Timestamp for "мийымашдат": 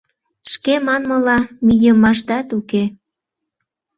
1.65-2.47